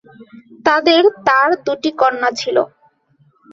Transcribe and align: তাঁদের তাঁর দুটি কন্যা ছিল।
তাঁদের 0.65 1.03
তাঁর 1.27 1.49
দুটি 1.65 1.89
কন্যা 1.99 2.29
ছিল। 2.39 2.57